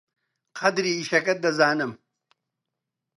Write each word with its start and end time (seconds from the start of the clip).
قەدری 0.59 0.91
ئیشەکەت 0.97 1.39
دەزانم. 1.45 1.91